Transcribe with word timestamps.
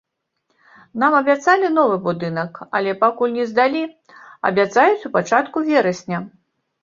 Нам 1.01 1.15
абяцалі 1.17 1.67
новы 1.73 1.97
будынак, 2.07 2.57
але 2.79 2.95
пакуль 3.03 3.35
не 3.37 3.45
здалі, 3.51 3.83
абяцаюць 4.49 5.05
у 5.11 5.11
пачатку 5.19 5.57
верасня. 5.69 6.19